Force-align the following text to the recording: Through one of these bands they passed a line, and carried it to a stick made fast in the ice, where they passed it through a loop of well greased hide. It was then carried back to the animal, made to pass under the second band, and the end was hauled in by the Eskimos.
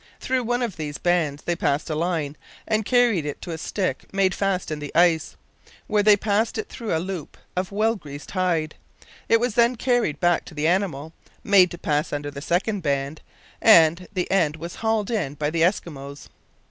Through 0.19 0.45
one 0.45 0.63
of 0.63 0.77
these 0.77 0.97
bands 0.97 1.43
they 1.43 1.55
passed 1.55 1.87
a 1.87 1.93
line, 1.93 2.35
and 2.67 2.83
carried 2.83 3.23
it 3.23 3.39
to 3.43 3.51
a 3.51 3.57
stick 3.59 4.11
made 4.11 4.33
fast 4.33 4.71
in 4.71 4.79
the 4.79 4.91
ice, 4.95 5.35
where 5.85 6.01
they 6.01 6.17
passed 6.17 6.57
it 6.57 6.69
through 6.69 6.91
a 6.91 6.97
loop 6.97 7.37
of 7.55 7.71
well 7.71 7.95
greased 7.95 8.31
hide. 8.31 8.73
It 9.29 9.39
was 9.39 9.53
then 9.53 9.75
carried 9.75 10.19
back 10.19 10.43
to 10.45 10.55
the 10.55 10.65
animal, 10.67 11.13
made 11.43 11.69
to 11.69 11.77
pass 11.77 12.11
under 12.11 12.31
the 12.31 12.41
second 12.41 12.81
band, 12.81 13.21
and 13.61 14.07
the 14.11 14.25
end 14.31 14.55
was 14.55 14.77
hauled 14.77 15.11
in 15.11 15.35
by 15.35 15.51
the 15.51 15.61
Eskimos. 15.61 16.29